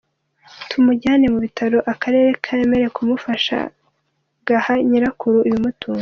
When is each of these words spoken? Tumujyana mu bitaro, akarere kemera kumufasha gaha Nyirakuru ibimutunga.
Tumujyana 0.69 1.25
mu 1.33 1.39
bitaro, 1.45 1.77
akarere 1.93 2.29
kemera 2.43 2.87
kumufasha 2.95 3.57
gaha 4.47 4.73
Nyirakuru 4.89 5.37
ibimutunga. 5.47 5.99